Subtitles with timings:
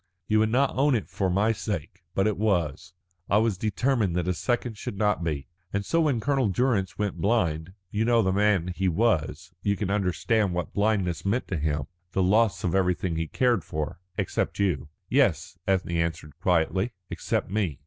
[0.27, 2.93] You would not own it for my sake, but it was.
[3.29, 5.45] I was determined that a second should not be.
[5.71, 9.91] And so when Colonel Durrance went blind you know the man he was, you can
[9.91, 11.83] understand what blindness meant to him,
[12.13, 17.79] the loss of everything he cared for" "Except you." "Yes," Ethne answered quietly, "except me.